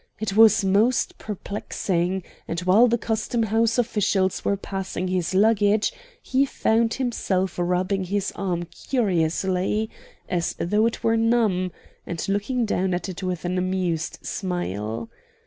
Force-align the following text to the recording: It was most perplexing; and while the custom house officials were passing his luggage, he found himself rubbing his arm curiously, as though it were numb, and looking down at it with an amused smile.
It 0.19 0.35
was 0.35 0.65
most 0.65 1.19
perplexing; 1.19 2.23
and 2.47 2.59
while 2.61 2.87
the 2.87 2.97
custom 2.97 3.43
house 3.43 3.77
officials 3.77 4.43
were 4.43 4.57
passing 4.57 5.09
his 5.09 5.35
luggage, 5.35 5.93
he 6.23 6.43
found 6.43 6.95
himself 6.95 7.59
rubbing 7.59 8.05
his 8.05 8.33
arm 8.35 8.63
curiously, 8.63 9.91
as 10.27 10.55
though 10.57 10.87
it 10.87 11.03
were 11.03 11.17
numb, 11.17 11.71
and 12.07 12.27
looking 12.27 12.65
down 12.65 12.95
at 12.95 13.09
it 13.09 13.21
with 13.21 13.45
an 13.45 13.59
amused 13.59 14.17
smile. 14.25 15.07